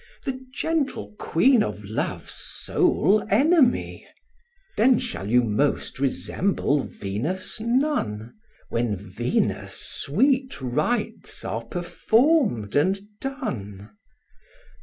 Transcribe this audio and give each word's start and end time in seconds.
The 0.25 0.41
gentle 0.51 1.13
queen 1.19 1.61
of 1.61 1.85
love's 1.85 2.33
sole 2.33 3.23
enemy. 3.29 4.07
Then 4.75 4.97
shall 4.97 5.29
you 5.29 5.43
most 5.43 5.99
resemble 5.99 6.85
Venus' 6.85 7.59
nun, 7.59 8.33
When 8.69 8.95
Venus' 8.97 9.75
sweet 10.01 10.59
rites 10.59 11.45
are 11.45 11.65
perform'd 11.65 12.75
and 12.75 12.99
done. 13.21 13.91